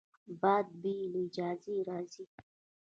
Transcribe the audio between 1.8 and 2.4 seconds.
راځي